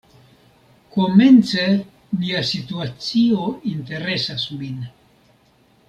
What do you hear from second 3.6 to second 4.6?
interesas